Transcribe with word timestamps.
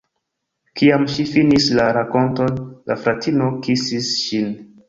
Kiam 0.79 1.03
ŝi 1.15 1.25
finis 1.33 1.69
la 1.81 1.87
rakonton, 1.99 2.57
la 2.93 2.99
fratino 3.05 3.55
kisis 3.69 4.13
ŝin. 4.27 4.53